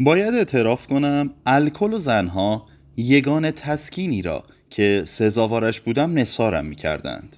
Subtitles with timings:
[0.00, 7.36] باید اعتراف کنم الکل و زنها یگان تسکینی را که سزاوارش بودم نصارم می کردند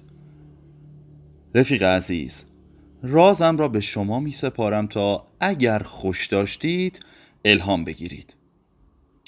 [1.55, 2.43] رفیق عزیز
[3.03, 6.99] رازم را به شما می سپارم تا اگر خوش داشتید
[7.45, 8.35] الهام بگیرید.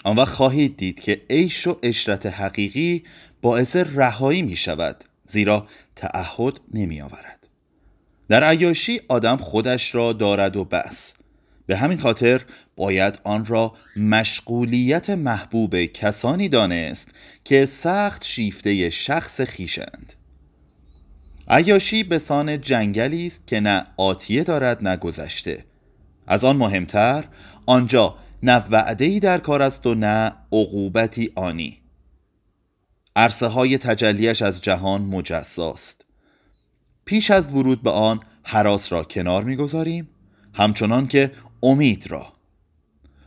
[0.03, 3.03] آن وقت خواهید دید که عیش و اشرت حقیقی
[3.41, 7.47] باعث رهایی می شود زیرا تعهد نمی آورد
[8.27, 11.13] در عیاشی آدم خودش را دارد و بس.
[11.69, 12.41] به همین خاطر
[12.75, 17.09] باید آن را مشغولیت محبوب کسانی دانست
[17.43, 20.13] که سخت شیفته شخص خیشند
[21.47, 25.65] عیاشی به سان جنگلی است که نه آتیه دارد نه گذشته.
[26.27, 27.25] از آن مهمتر
[27.65, 31.77] آنجا نه وعده در کار است و نه عقوبتی آنی.
[33.15, 36.05] عرصه های تجلیش از جهان مجزاست
[37.05, 40.09] پیش از ورود به آن حراس را کنار می‌گذاریم.
[40.53, 41.31] همچنان که
[41.63, 42.33] امید را.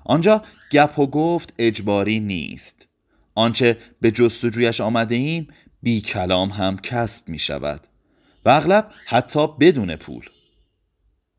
[0.04, 0.42] آنجا
[0.73, 2.86] گپ و گفت اجباری نیست.
[3.34, 5.48] آنچه به جستجویش آمده ایم
[5.82, 7.87] بی کلام هم کسب می شود.
[8.45, 10.24] و اغلب حتی بدون پول.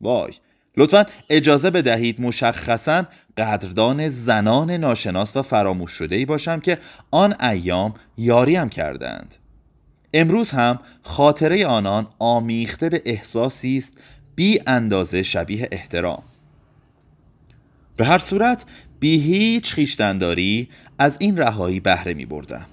[0.01, 0.33] وای
[0.77, 3.03] لطفا اجازه بدهید مشخصا
[3.37, 6.77] قدردان زنان ناشناس و فراموش شده ای باشم که
[7.11, 9.35] آن ایام یاریم کردند.
[10.13, 13.93] امروز هم خاطره آنان آمیخته به احساسی است
[14.35, 16.23] بی اندازه شبیه احترام.
[17.97, 18.65] به هر صورت
[18.99, 22.65] بی هیچ خیشتنداری از این رهایی بهره می بردم.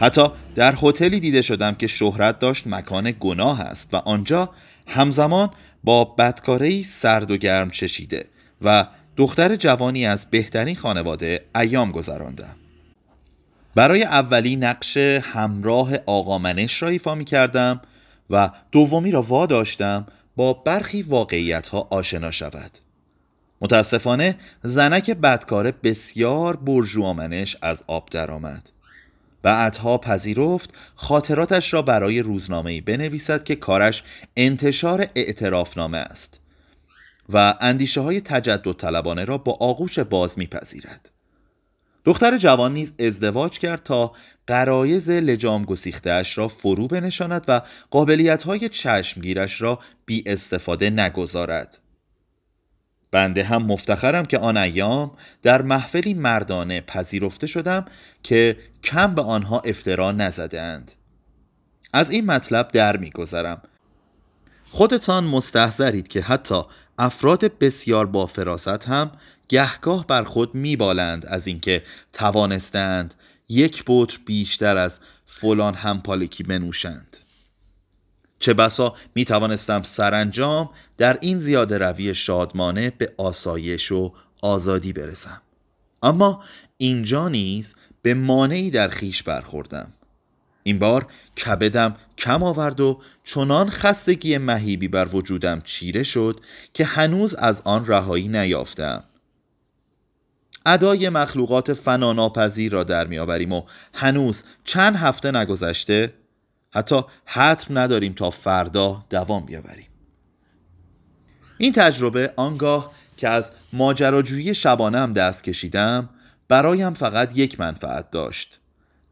[0.00, 4.50] حتی در هتلی دیده شدم که شهرت داشت مکان گناه است و آنجا
[4.86, 5.50] همزمان
[5.84, 8.26] با بدکاری سرد و گرم چشیده
[8.62, 12.56] و دختر جوانی از بهترین خانواده ایام گذراندم
[13.74, 17.80] برای اولی نقش همراه آقا منش را ایفا می کردم
[18.30, 22.70] و دومی را وا داشتم با برخی واقعیت ها آشنا شود.
[23.64, 28.70] متاسفانه زنک بدکاره بسیار برجوامنش از آب درآمد.
[29.42, 34.02] بعدها پذیرفت خاطراتش را برای روزنامه‌ای بنویسد که کارش
[34.36, 36.40] انتشار اعترافنامه است
[37.28, 41.10] و اندیشه های تجدد طلبانه را با آغوش باز میپذیرد.
[42.04, 44.12] دختر جوان نیز ازدواج کرد تا
[44.46, 51.78] قرایز لجام گسیختهاش را فرو بنشاند و قابلیت های چشمگیرش را بی استفاده نگذارد.
[53.14, 55.10] بنده هم مفتخرم که آن ایام
[55.42, 57.84] در محفلی مردانه پذیرفته شدم
[58.22, 60.92] که کم به آنها افترا نزدند
[61.92, 63.62] از این مطلب در میگذرم.
[64.70, 66.62] خودتان مستحضرید که حتی
[66.98, 69.10] افراد بسیار با فراست هم
[69.48, 71.82] گهگاه بر خود میبالند از اینکه
[72.12, 73.14] توانستند
[73.48, 77.16] یک بطر بیشتر از فلان همپالکی بنوشند.
[78.44, 84.12] چه بسا می توانستم سرانجام در این زیاده روی شادمانه به آسایش و
[84.42, 85.42] آزادی برسم.
[86.02, 86.44] اما
[86.76, 89.92] اینجا نیز به مانعی در خیش برخوردم.
[90.62, 91.06] این بار
[91.44, 96.40] کبدم کم آورد و چنان خستگی مهیبی بر وجودم چیره شد
[96.74, 99.04] که هنوز از آن رهایی نیافتم.
[100.66, 103.62] ادای مخلوقات فناناپذیر را در میآوریم و
[103.94, 106.12] هنوز چند هفته نگذشته
[106.74, 109.88] حتی حتم نداریم تا فردا دوام بیاوریم.
[111.58, 116.08] این تجربه آنگاه که از ماجراجویی شبانم دست کشیدم
[116.48, 118.60] برایم فقط یک منفعت داشت.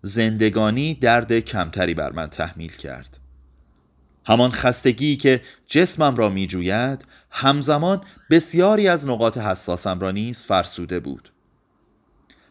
[0.03, 3.19] زندگانی درد کمتری بر من تحمیل کرد.
[4.27, 11.01] همان خستگی که جسمم را می جوید همزمان بسیاری از نقاط حساسم را نیز فرسوده
[11.01, 11.33] بود.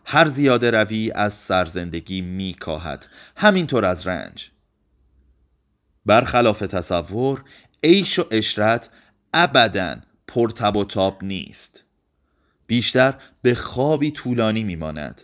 [0.06, 4.52] هر زیاده روی از سرزندگی می کاهد همینطور از رنج.
[6.06, 7.44] برخلاف تصور
[7.84, 8.89] عیش و اشرت
[9.34, 9.95] ابدا
[10.28, 11.84] پرتب و تاب نیست.
[12.67, 15.22] بیشتر به خوابی طولانی میماند.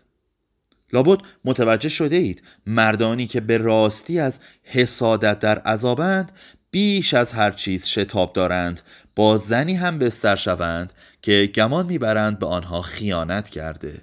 [0.94, 6.32] لابد متوجه شده اید مردانی که به راستی از حسادت در عذابند
[6.72, 8.82] بیش از هر چیز شتاب دارند
[9.16, 14.02] با زنی هم بستر شوند که گمان می‌برند به آنها خیانت کرده.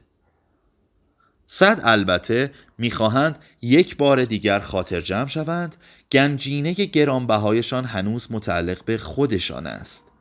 [1.47, 5.76] صد البته می‌خواهند یک بار دیگر خاطر جمع شوند
[6.12, 10.12] گنجینه گرانبهایشان هنوز متعلق به خودشان است.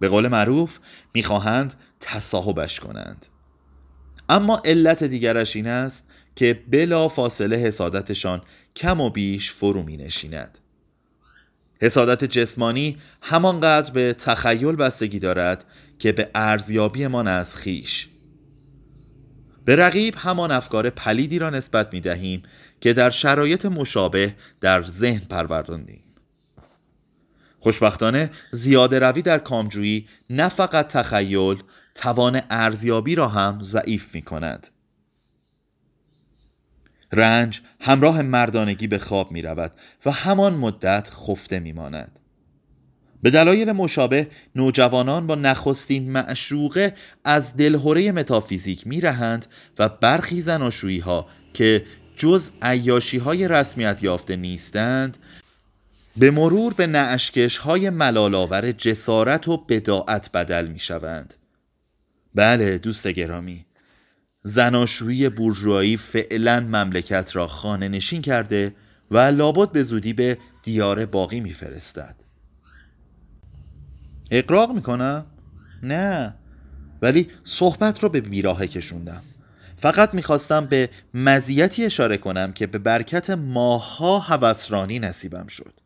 [0.00, 0.78] به قول معروف
[1.14, 3.26] می‌خواهند تصاحبش کنند.
[4.28, 8.42] اما علت دیگرش این است که بلا فاصله حسادتشان
[8.76, 10.58] کم و بیش فرو می نشیند
[11.82, 15.64] حسادت جسمانی همانقدر به تخیل بستگی دارد
[15.98, 18.08] که به ارزیابیمان از خیش
[19.64, 22.42] به رقیب همان افکار پلیدی را نسبت می دهیم
[22.80, 26.02] که در شرایط مشابه در ذهن پرورداندیم
[27.60, 31.62] خوشبختانه زیاده روی در کامجویی نه فقط تخیل
[31.94, 34.68] توان ارزیابی را هم ضعیف می کند
[37.12, 39.72] رنج همراه مردانگی به خواب می رود
[40.06, 42.20] و همان مدت خفته می ماند.
[43.24, 46.94] به دلایل مشابه نوجوانان با نخستین معشوقه
[47.24, 49.46] از دلهوره متافیزیک می رهند
[49.78, 51.84] و برخی زناشویی ها که
[52.16, 55.18] جز عیاشی های رسمیت یافته نیستند
[56.16, 61.34] به مرور به نعشکش های ملالاور جسارت و بداعت بدل می شوند
[62.34, 63.64] بله دوست گرامی.
[64.42, 68.74] زناشویی بورژوایی فعلا مملکت را خانه نشین کرده
[69.10, 72.33] و لابد به زودی به دیار باقی میفرستد.
[74.30, 75.26] اقراق می‌کنم؟
[75.82, 76.34] نه
[77.02, 79.22] ولی صحبت رو به بیراهه کشوندم
[79.76, 85.80] فقط می‌خواستم به مزیتی اشاره کنم که به برکت ماها هوسرانی نصیبم شد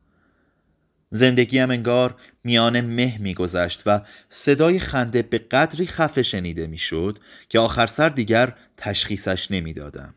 [1.11, 7.19] زندگیم انگار میان مه میگذشت و صدای خنده به قدری خفه شنیده می‌شد
[7.49, 10.15] که آخر سر دیگر تشخیصش نمی‌دادم.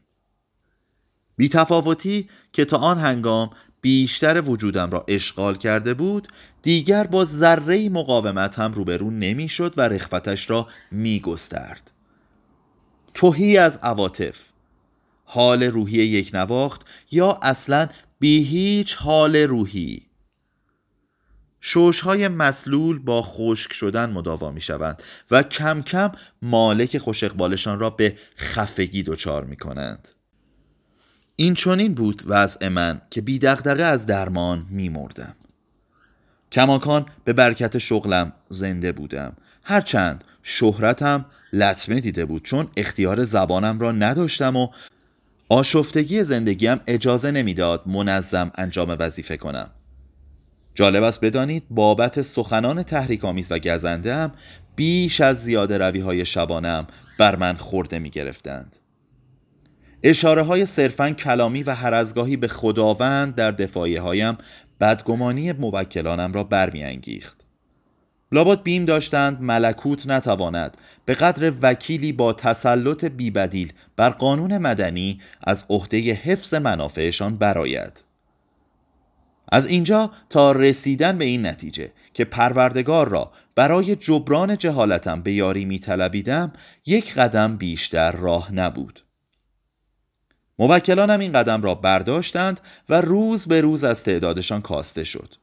[1.37, 3.49] بی تفاوتی که تا آن هنگام
[3.81, 6.27] بیشتر وجودم را اشغال کرده بود
[6.61, 11.91] دیگر با ذره مقاومت هم روبرو نمی‌شد و رخوتش را میگسترد.
[13.13, 14.39] توهی از عواطف
[15.23, 16.81] حال روحی یک نواخت
[17.11, 17.87] یا اصلا
[18.19, 20.07] بی هیچ حال روحی
[21.61, 26.11] شوش های مسلول با خشک شدن مداوا می شوند و کم کم
[26.41, 30.09] مالک خوش اقبالشان را به خفگی دچار می کنند.
[31.41, 35.35] این چونین بود وضع من که بی دغدغه از درمان می مردم.
[36.51, 39.33] کماکان به برکت شغلم زنده بودم
[39.63, 44.67] هرچند شهرتم لطمه دیده بود چون اختیار زبانم را نداشتم و
[45.49, 49.69] آشفتگی زندگیم اجازه نمی‌داد منظم انجام وظیفه کنم
[50.75, 54.31] جالب است بدانید بابت سخنان تحریک آمیز و گزنده هم
[54.75, 56.87] بیش از زیاده روی های شبانم
[57.17, 58.75] بر من خورده می گرفتند.
[60.03, 64.37] اشاره های صرفا کلامی و هرزگاهی به خداوند در دفاعی هایم
[64.79, 67.41] بدگمانی موکلانم را برمیانگیخت.
[68.31, 75.65] لابد بیم داشتند ملکوت نتواند به قدر وکیلی با تسلط بیبدیل بر قانون مدنی از
[75.69, 78.03] عهده حفظ منافعشان براید.
[79.51, 85.65] از اینجا تا رسیدن به این نتیجه که پروردگار را برای جبران جهالتم به یاری
[85.65, 86.53] می طلبیدم
[86.85, 89.03] یک قدم بیشتر راه نبود
[90.67, 92.59] موکلانم این قدم را برداشتند
[92.89, 95.35] و روز به روز از تعدادشان کاسته شد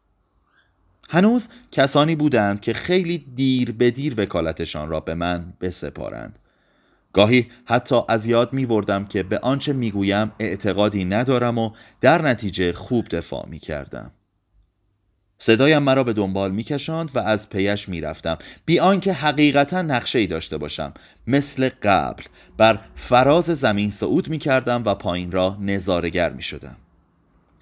[1.09, 6.38] هنوز کسانی بودند که خیلی دیر به دیر وکالتشان را به من بسپارند
[7.12, 11.70] گاهی حتی از یاد می بردم که به آنچه می گویم اعتقادی ندارم و
[12.00, 14.11] در نتیجه خوب دفاع می کردم.
[15.38, 20.19] صدایم مرا به دنبال می کشاند و از پیش می رفتم بی آنکه حقیقتا نقشه
[20.19, 20.93] ای داشته باشم.
[21.26, 22.23] مثل قبل
[22.56, 26.76] بر فراز زمین صعود می کردم و پایین را نظارگر می شدم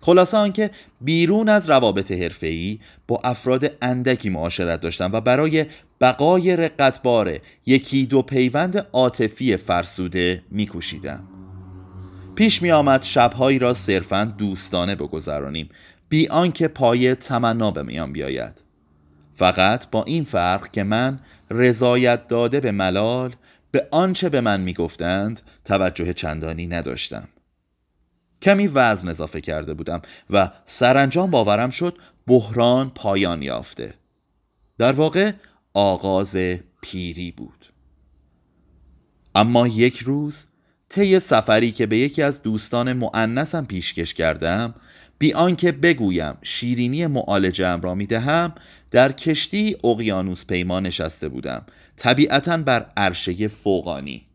[0.00, 0.70] خلاصه آنکه
[1.00, 2.78] بیرون از روابط حرفه‌ای
[3.08, 5.66] با افراد اندکی معاشرت داشتم و برای
[6.00, 11.24] بقای رقتبار یکی دو پیوند عاطفی فرسوده میکوشیدم.
[12.34, 15.68] پیش می آمد شبهایی را صرفا دوستانه بگذرانیم.
[16.08, 18.62] بی آنکه پای تمنا به میان بیاید.
[19.34, 21.20] فقط با این فرق که من
[21.50, 23.36] رضایت داده به ملال
[23.70, 27.28] به آنچه به من می‌گفتند توجه چندانی نداشتم.
[28.42, 33.94] کمی وزن اضافه کرده بودم و سرانجام باورم شد بحران پایان یافته.
[34.78, 35.32] در واقع
[35.74, 36.36] آغاز
[36.80, 37.66] پیری بود.
[39.34, 40.44] اما یک روز
[40.88, 44.74] طی سفری که به یکی از دوستان معنسم پیشکش کردم
[45.18, 48.54] بی آنکه بگویم شیرینی معالجم را می‌دهم
[48.90, 54.26] در کشتی اقیانوس پیما نشسته بودم طبیعتا بر عرشه فوقانی.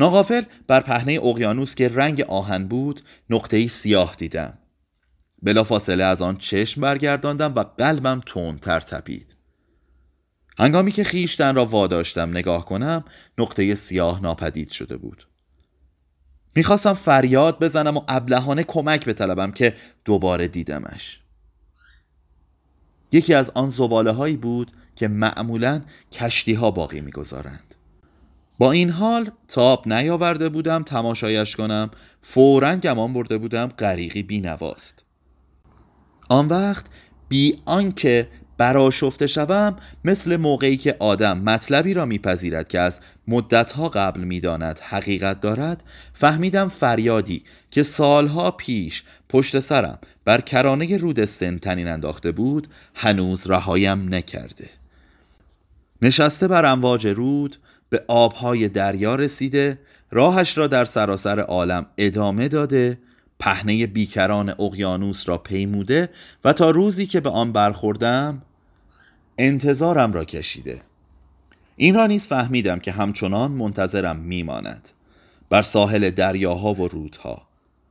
[0.00, 4.58] ناغافل بر پهنه اقیانوس که رنگ آهن بود نقطه‌ای سیاه دیدم.
[5.42, 9.36] بلافاصله از آن چشم برگرداندم و قلبم تندتر تپید.
[10.58, 13.04] هنگامی که خیشتن را واداشتم نگاه کنم
[13.38, 15.26] نقطه سیاه ناپدید شده بود.
[16.58, 19.74] می‌خواستم فریاد بزنم و ابلهانه کمک بطلبم که
[20.04, 21.20] دوباره دیدمش.
[23.12, 27.74] یکی از آن زباله هایی بود که معمولا کشتی ها باقی می‌گذارند.
[28.58, 35.04] با این حال تاب نیاورده بودم تماشایش کنم فورا گمان برده بودم غریقی بینواست.
[36.28, 36.86] آن وقت
[37.28, 44.20] بی آنکه براشفته شوم مثل موقعی که آدم مطلبی را میپذیرد که از مدتها قبل
[44.20, 52.32] می‌داند حقیقت دارد فهمیدم فریادی که سالها پیش پشت سرم بر کرانه رودستن تنین انداخته
[52.32, 54.70] بود هنوز رهایم نکرده.
[56.02, 57.56] نشسته بر امواج رود
[57.90, 59.78] به آبهای دریا رسیده
[60.10, 62.98] راهش را در سراسر عالم ادامه داده
[63.38, 66.08] پهنه بیکران اقیانوس را پیموده
[66.44, 68.42] و تا روزی که به آن برخوردم
[69.38, 70.82] انتظارم را کشیده.
[71.76, 74.90] این را نیز فهمیدم که همچنان منتظرم میماند.
[75.50, 77.42] بر ساحل دریاها و رودها.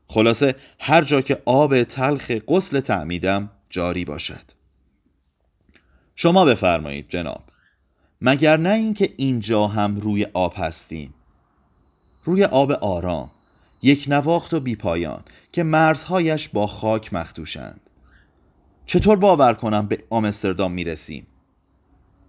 [0.08, 4.52] خلاصه هر جا که آب تلخ غسل تعمیدم جاری باشد.
[6.16, 7.44] شما بفرمایید جناب.
[8.22, 11.14] مگر نه اینکه اینجا هم روی آب هستیم؟
[12.24, 13.32] روی آب آرام
[13.82, 17.82] یک نواخت و بیپایان که مرزهایش با خاک مخدوشند.
[18.86, 21.28] چطور باور کنم به آمستردام می‌رسیم؟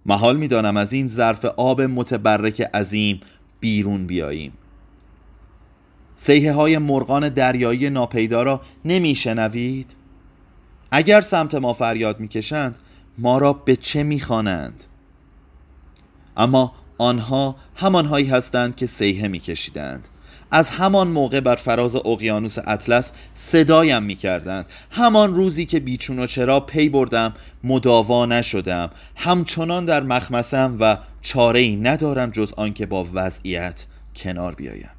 [0.09, 3.21] محال می‌دانم از این ظرف آب متبرک عظیم
[3.59, 4.53] بیرون بیاییم.
[6.15, 9.95] سیه های مرغان دریایی ناپیدا را نمیشنوید؟
[10.91, 12.79] اگر سمت ما فریاد می‌کشند
[13.17, 14.83] ما را به چه می‌خوانند؟
[16.37, 20.07] اما آنها همانهایی هستند که سیه میکشیدند.
[20.51, 26.27] از همان موقع بر فراز اقیانوس اطلس صدایم می کردند همان روزی که بیچون و
[26.27, 28.89] چرا پی بردم مداوا نشدم.
[29.15, 34.91] همچنان در مخمسم و چاره ای ندارم جز آنکه با وضعیت کنار بیایم.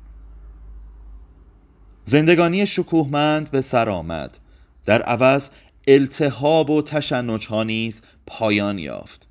[2.04, 4.38] زندگانی شکوهمند به سر آمد.
[4.84, 5.48] در عوض
[5.88, 9.28] التهاب و تشنج ها نیز پایان یافت.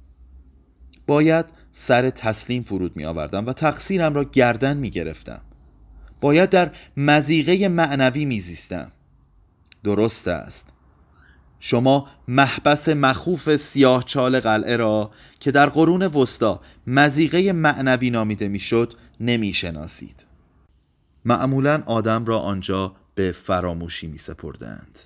[1.08, 5.42] باید سر تسلیم فرود می آوردم و تقصیرم را گردن می گرفتم
[6.22, 8.92] باید در مزیقه معنوی میزیستم.
[9.84, 10.66] درست است.
[11.60, 18.94] شما محبس مخوف سیاه چال قلعه را که در قرون وسطا مزیقه معنوی نامیده می‌شد
[19.20, 20.26] نمی‌شناسید.
[21.26, 25.00] معمولا آدم را آنجا به فراموشی می سپردند.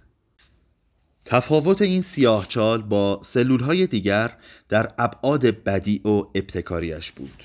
[1.25, 4.31] تفاوت این سیاهچال با سلول های دیگر
[4.69, 7.43] در ابعاد بدی و ابتکاریش بود.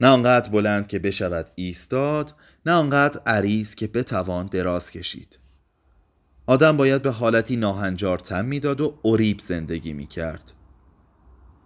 [0.00, 2.34] نه آنقدر بلند که بشود ایستاد
[2.68, 5.38] نه آنقدر عریض که بتوان دراز کشید.
[6.46, 10.52] آدم باید به حالتی ناهنجار تم می‌داد و اریب زندگی می کرد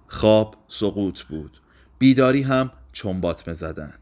[0.06, 1.58] خواب سقوط بود.
[1.98, 3.94] بیداری هم چنبات زدن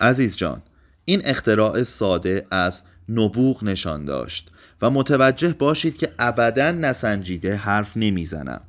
[0.00, 0.62] عزیز جان
[1.04, 4.50] این اختراع ساده از نبوغ نشان داشت
[4.82, 8.64] و متوجه باشید که ابدا نسنجیده حرف نمی‌زنم.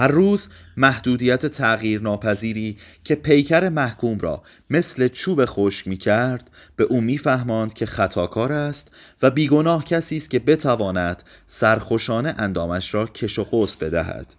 [0.00, 6.84] هر روز محدودیت تغییر ناپذیری که پیکر محکوم را مثل چوب خشک می کرد به
[6.84, 8.88] او میفهماند که خطاکار است
[9.22, 14.34] و بیگناه کسی است که بتواند سرخوشانه اندامش را کش و قوس بدهد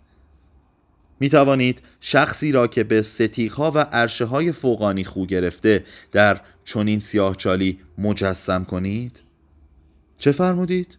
[1.19, 6.99] می توانید شخصی را که به ستیخها و عرشه های فوقانی خو گرفته در چنین
[6.99, 9.21] سیاهچالی مجسم کنید؟
[10.17, 10.97] چه فرمودید؟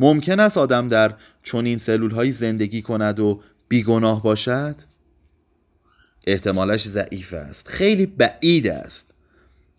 [0.00, 4.76] ممکن است آدم در چنین سلول های زندگی کند و بیگناه باشد؟
[6.26, 7.68] احتمالش ضعیف است.
[7.68, 9.06] خیلی بعید است.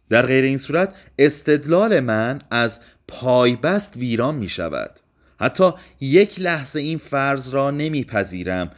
[0.09, 4.91] در غیر این صورت استدلال من از پایبست ویران می شود
[5.39, 8.71] حتی یک لحظه این فرض را نمیپذیرم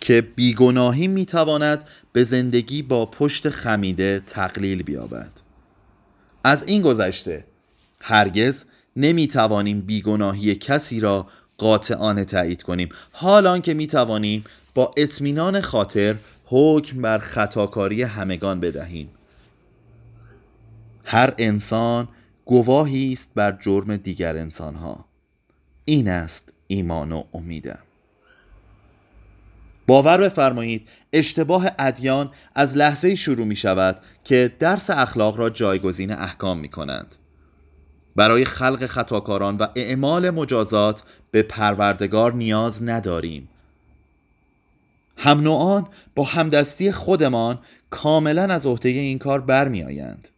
[0.00, 5.30] که بیگناهی می تواند به زندگی با پشت خمیده تقلیل بیابد.
[6.44, 7.44] از این گذشته
[8.00, 8.64] هرگز
[8.96, 11.26] نمی توانیم بیگناهی کسی را
[11.58, 12.88] قاطعانه تایید کنیم.
[13.12, 14.44] حال که می توانیم
[14.74, 19.10] با اطمینان خاطر حکم بر خطاکاری همگان بدهیم.
[21.04, 22.08] هر انسان
[22.44, 25.04] گواهی است بر جرم دیگر انسانها.
[25.84, 27.78] این است ایمان و امیدم.
[29.86, 36.58] باور بفرمایید اشتباه ادیان از لحظه شروع می شود که درس اخلاق را جایگزین احکام
[36.58, 37.16] می کنند
[38.16, 43.48] برای خلق خطاکاران و اعمال مجازات به پروردگار نیاز نداریم.
[45.16, 47.58] هم نوعان با همدستی خودمان
[47.90, 50.28] کاملا از عهده این کار برمیآیند.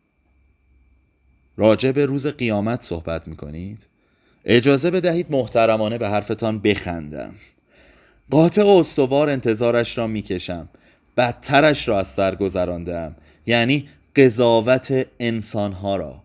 [1.57, 3.87] راجع به روز قیامت صحبت می کنید
[4.45, 7.35] اجازه بدهید محترمانه به حرفتان بخندم.
[8.31, 10.69] قاطع و استوار انتظارش را می‌کشم.
[11.17, 13.17] بدترش را از سر گذراندم.
[13.47, 16.23] یعنی قضاوت انسانها را.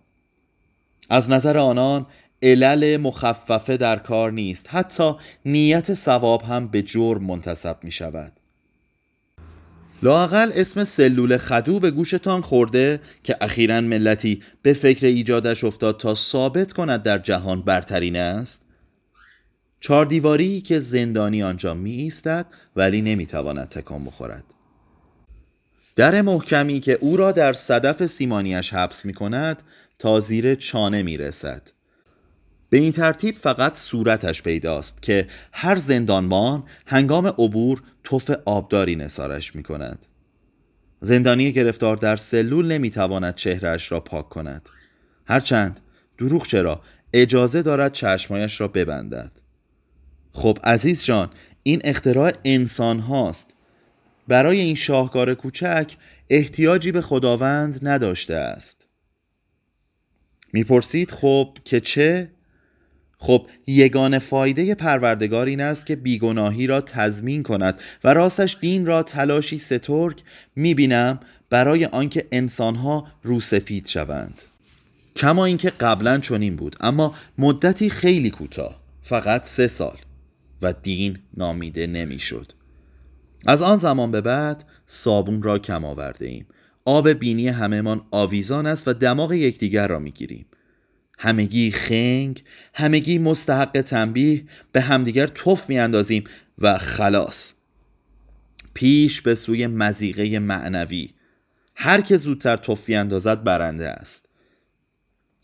[1.10, 2.06] از نظر آنان
[2.42, 4.66] علل مخففه در کار نیست.
[4.70, 8.32] حتی نیت ثواب هم به جرم منتصب می شود
[10.04, 16.16] لاقل اسم سلول خدو به گوشتان خورده که اخیرا ملتی به فکر ایجادش افتاد تا
[16.16, 18.62] ثابت کند در جهان برترین است.
[19.80, 22.46] چهار دیواری که زندانی آنجا می ایستد
[22.76, 24.44] ولی نمی تواند تکان بخورد.
[25.96, 29.64] در محکمی که او را در صدف سیمانیش حبس می کند
[30.04, 31.62] تا زیر چانه می رسد
[32.70, 39.64] به این ترتیب فقط صورتش پیداست که هر زندانبان هنگام عبور توف آبداری نسارش می
[39.64, 40.06] کند
[41.02, 44.70] زندانی گرفتار در سلول نمی‌تواند چهرهش را پاک کند.
[45.28, 45.80] هرچند
[46.18, 46.82] دروغ چرا
[47.14, 49.32] اجازه دارد چشمایش را ببندد.
[50.32, 51.30] خب عزیز جان
[51.64, 53.50] این اختراع انسان هاست
[54.28, 55.96] برای این شاهکار کوچک
[56.30, 58.83] احتیاجی به خداوند نداشته است.
[60.54, 62.30] می‌پرسید خب که چه؟
[63.18, 69.04] خب یگان فایده پروردگار این است که بیگناهی را تضمین کند و راستش دین را
[69.04, 70.22] تلاشی سترگ
[70.56, 71.20] می‌بینم
[71.50, 74.42] برای آنکه انسانها روسفید شوند
[75.16, 79.98] کما اینکه قبلا چنین بود اما مدتی خیلی کوتاه فقط سه سال
[80.62, 82.52] و دین نامیده نمی‌شد.
[83.46, 86.46] از آن زمان به بعد صابون را کم آورده ایم
[86.86, 90.46] آب بینی همهمان آویزان است و دماغ یکدیگر را می‌گیریم.
[91.20, 96.24] همگی خنگ همگی مستحق تنبیه به همدیگر توف میاندازیم
[96.58, 97.54] و خلاص.
[98.74, 101.10] پیش به سوی مزیقه معنوی.
[101.76, 104.30] هر که زودتر توفی اندازد برنده است.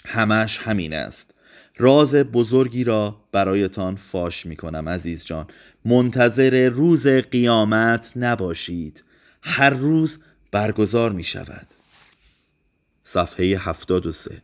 [0.06, 1.34] همش همین است.
[1.78, 5.48] راز بزرگی را برایتان فاش می کنم عزیز جان.
[5.86, 9.04] منتظر روز قیامت نباشید.
[9.42, 10.20] هر روز
[10.52, 11.68] برگزار می شود
[13.04, 14.42] صفحه 73